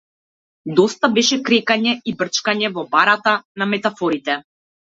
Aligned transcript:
Доста 0.79 1.09
беше 1.17 1.37
крекање 1.49 1.93
и 2.11 2.15
брчкање 2.23 2.73
во 2.79 2.87
барата 2.97 3.37
на 3.63 3.71
метафорите. 3.77 4.43